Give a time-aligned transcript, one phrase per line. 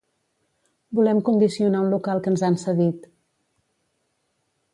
[0.99, 3.07] Volem condicionar un local que ens han cedit.